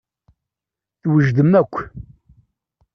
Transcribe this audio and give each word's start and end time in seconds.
Twejdem 1.01 1.51
akk. 1.61 1.75